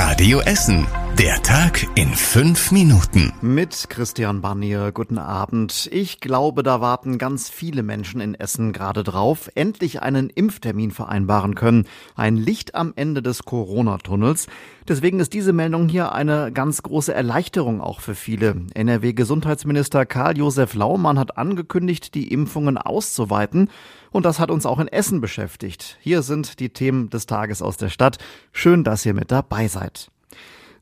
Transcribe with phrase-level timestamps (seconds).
[0.00, 0.99] Radio Essen.
[1.20, 3.30] Der Tag in fünf Minuten.
[3.42, 5.86] Mit Christian Barnier, guten Abend.
[5.92, 11.56] Ich glaube, da warten ganz viele Menschen in Essen gerade drauf, endlich einen Impftermin vereinbaren
[11.56, 11.86] können.
[12.16, 14.46] Ein Licht am Ende des Corona-Tunnels.
[14.88, 18.56] Deswegen ist diese Meldung hier eine ganz große Erleichterung auch für viele.
[18.72, 23.68] NRW-Gesundheitsminister Karl-Josef Laumann hat angekündigt, die Impfungen auszuweiten.
[24.10, 25.98] Und das hat uns auch in Essen beschäftigt.
[26.00, 28.16] Hier sind die Themen des Tages aus der Stadt.
[28.52, 30.10] Schön, dass ihr mit dabei seid.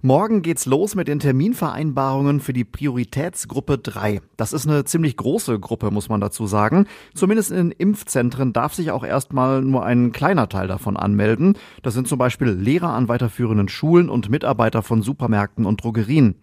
[0.00, 4.20] Morgen geht's los mit den Terminvereinbarungen für die Prioritätsgruppe 3.
[4.36, 6.86] Das ist eine ziemlich große Gruppe, muss man dazu sagen.
[7.14, 11.58] Zumindest in den Impfzentren darf sich auch erstmal nur ein kleiner Teil davon anmelden.
[11.82, 16.36] Das sind zum Beispiel Lehrer an weiterführenden Schulen und Mitarbeiter von Supermärkten und Drogerien.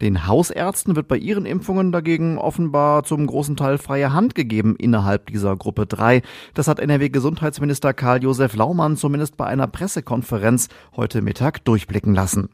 [0.00, 5.26] Den Hausärzten wird bei ihren Impfungen dagegen offenbar zum großen Teil freie Hand gegeben innerhalb
[5.26, 6.22] dieser Gruppe 3.
[6.54, 12.48] Das hat NRW-Gesundheitsminister Karl-Josef Laumann zumindest bei einer Pressekonferenz heute Mittag durchblicken lassen.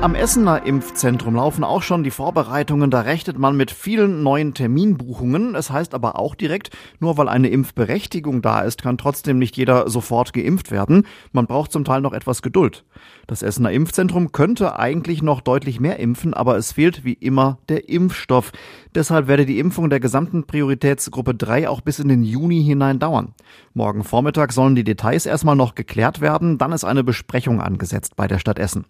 [0.00, 2.90] Am Essener Impfzentrum laufen auch schon die Vorbereitungen.
[2.90, 5.54] Da rechnet man mit vielen neuen Terminbuchungen.
[5.54, 6.70] Es heißt aber auch direkt,
[7.00, 11.06] nur weil eine Impfberechtigung da ist, kann trotzdem nicht jeder sofort geimpft werden.
[11.32, 12.86] Man braucht zum Teil noch etwas Geduld.
[13.26, 17.90] Das Essener Impfzentrum könnte eigentlich noch deutlich mehr impfen, aber es fehlt wie immer der
[17.90, 18.52] Impfstoff.
[18.94, 23.34] Deshalb werde die Impfung der gesamten Prioritätsgruppe 3 auch bis in den Juni hinein dauern.
[23.74, 26.56] Morgen Vormittag sollen die Details erstmal noch geklärt werden.
[26.56, 28.86] Dann ist eine Besprechung angesetzt bei der Stadt Essen.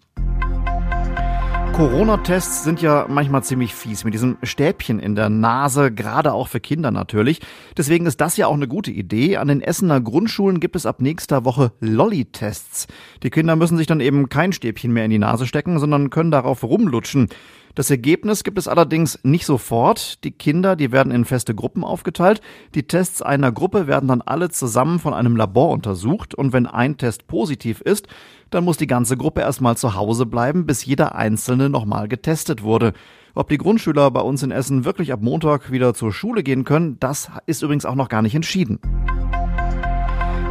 [1.73, 6.59] Corona-Tests sind ja manchmal ziemlich fies mit diesem Stäbchen in der Nase, gerade auch für
[6.59, 7.39] Kinder natürlich.
[7.77, 9.37] Deswegen ist das ja auch eine gute Idee.
[9.37, 12.87] An den Essener Grundschulen gibt es ab nächster Woche Lolli-Tests.
[13.23, 16.31] Die Kinder müssen sich dann eben kein Stäbchen mehr in die Nase stecken, sondern können
[16.31, 17.29] darauf rumlutschen.
[17.75, 20.23] Das Ergebnis gibt es allerdings nicht sofort.
[20.23, 22.41] Die Kinder, die werden in feste Gruppen aufgeteilt.
[22.75, 26.97] Die Tests einer Gruppe werden dann alle zusammen von einem Labor untersucht und wenn ein
[26.97, 28.07] Test positiv ist,
[28.49, 32.93] dann muss die ganze Gruppe erstmal zu Hause bleiben, bis jeder einzelne nochmal getestet wurde.
[33.33, 36.97] Ob die Grundschüler bei uns in Essen wirklich ab Montag wieder zur Schule gehen können,
[36.99, 38.79] das ist übrigens auch noch gar nicht entschieden.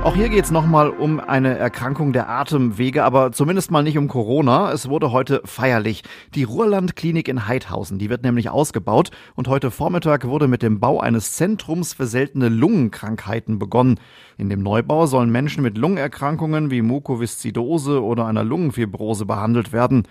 [0.02, 4.08] Auch hier geht es nochmal um eine Erkrankung der Atemwege, aber zumindest mal nicht um
[4.08, 4.72] Corona.
[4.72, 6.04] Es wurde heute feierlich.
[6.34, 11.00] Die Ruhrland-Klinik in Heidhausen, die wird nämlich ausgebaut und heute Vormittag wurde mit dem Bau
[11.00, 14.00] eines Zentrums für seltene Lungenkrankheiten begonnen.
[14.38, 20.04] In dem Neubau sollen Menschen mit Lungenerkrankungen wie Mukoviszidose oder einer Lungenfibrose behandelt werden.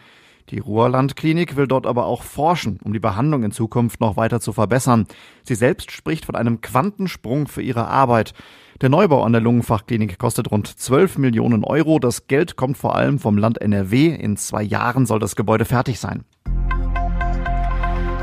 [0.50, 4.54] Die Ruhrland-Klinik will dort aber auch forschen, um die Behandlung in Zukunft noch weiter zu
[4.54, 5.08] verbessern.
[5.44, 8.34] Sie selbst spricht von einem Quantensprung für ihre Arbeit.
[8.82, 12.00] Der Neubau an der Lungenfachklinik kostet rund 12 Millionen Euro.
[12.00, 14.16] Das Geld kommt vor allem vom Land NRW.
[14.16, 16.24] In zwei Jahren soll das Gebäude fertig sein.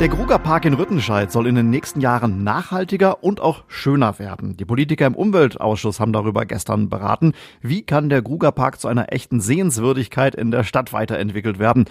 [0.01, 4.57] Der Grugerpark in Rüttenscheid soll in den nächsten Jahren nachhaltiger und auch schöner werden.
[4.57, 7.35] Die Politiker im Umweltausschuss haben darüber gestern beraten.
[7.61, 11.85] Wie kann der Grugerpark zu einer echten Sehenswürdigkeit in der Stadt weiterentwickelt werden?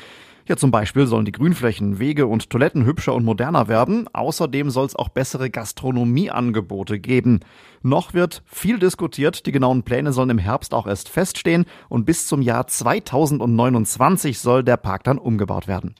[0.47, 4.07] Ja, zum Beispiel sollen die Grünflächen, Wege und Toiletten hübscher und moderner werden.
[4.13, 7.39] Außerdem soll es auch bessere Gastronomieangebote geben.
[7.81, 9.47] Noch wird viel diskutiert.
[9.47, 14.63] Die genauen Pläne sollen im Herbst auch erst feststehen und bis zum Jahr 2029 soll
[14.63, 15.95] der Park dann umgebaut werden.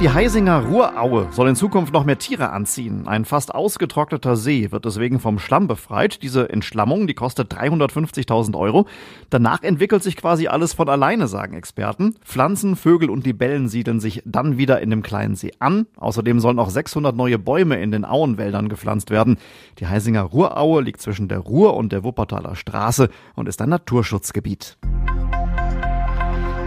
[0.00, 3.06] Die Heisinger Ruhraue soll in Zukunft noch mehr Tiere anziehen.
[3.06, 6.22] Ein fast ausgetrockneter See wird deswegen vom Schlamm befreit.
[6.22, 8.86] Diese Entschlammung, die kostet 350.000 Euro.
[9.30, 12.16] Danach entwickelt sich quasi alles von alleine, sagen Experten.
[12.24, 15.86] Pflanzen, Vögel und Libellen siedeln sich dann wieder in dem kleinen See an.
[15.96, 19.38] Außerdem sollen auch 600 neue Bäume in den Auenwäldern gepflanzt werden.
[19.78, 24.76] Die Heisinger Ruhraue liegt zwischen der Ruhr und der Wuppertaler Straße und ist ein Naturschutzgebiet.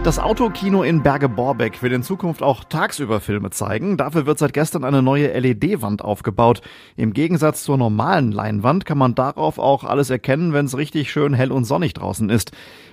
[0.04, 3.96] Das Autokino in Berge-Borbeck will in Zukunft auch tagsüber Filme zeigen.
[3.96, 6.62] Dafür wird seit gestern eine neue LED-Wand aufgebaut.
[6.96, 11.34] Im Gegensatz zur normalen Leinwand kann man darauf auch alles erkennen, wenn es richtig schön
[11.34, 12.52] hell und sonnig draußen ist.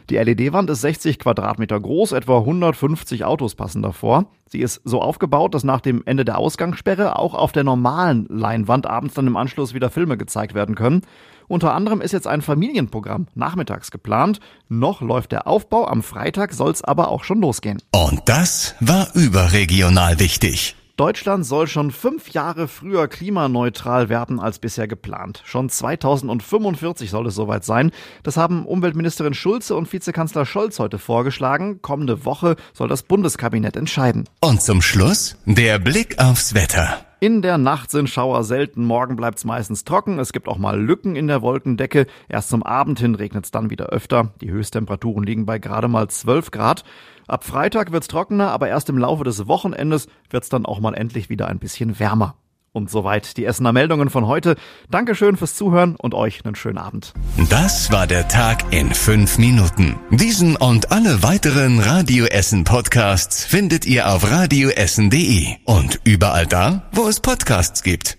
[0.10, 4.26] Die LED-Wand ist 60 Quadratmeter groß, etwa 150 Autos passen davor.
[4.48, 8.88] Sie ist so aufgebaut, dass nach dem Ende der Ausgangssperre auch auf der normalen Leinwand
[8.88, 11.02] abends dann im Anschluss wieder Filme gezeigt werden können.
[11.48, 14.40] Unter anderem ist jetzt ein Familienprogramm nachmittags geplant.
[14.70, 17.82] Noch läuft der Aufbau, am Freitag soll es aber auch schon losgehen.
[17.92, 20.76] Und das war überregional wichtig.
[20.98, 25.42] Deutschland soll schon fünf Jahre früher klimaneutral werden als bisher geplant.
[25.44, 27.92] Schon 2045 soll es soweit sein.
[28.24, 31.82] Das haben Umweltministerin Schulze und Vizekanzler Scholz heute vorgeschlagen.
[31.82, 34.24] Kommende Woche soll das Bundeskabinett entscheiden.
[34.40, 37.06] Und zum Schluss der Blick aufs Wetter.
[37.26, 41.16] In der Nacht sind Schauer selten, morgen bleibt's meistens trocken, es gibt auch mal Lücken
[41.16, 45.58] in der Wolkendecke, erst zum Abend hin regnet's dann wieder öfter, die Höchsttemperaturen liegen bei
[45.58, 46.84] gerade mal 12 Grad.
[47.26, 51.28] Ab Freitag wird's trockener, aber erst im Laufe des Wochenendes wird's dann auch mal endlich
[51.28, 52.36] wieder ein bisschen wärmer.
[52.76, 54.58] Und soweit die Essener Meldungen von heute.
[54.92, 57.14] Dankeschön fürs Zuhören und euch einen schönen Abend.
[57.50, 59.96] Das war der Tag in fünf Minuten.
[60.12, 67.08] Diesen und alle weiteren Radio Essen Podcasts findet ihr auf radioessen.de und überall da, wo
[67.08, 68.14] es Podcasts gibt.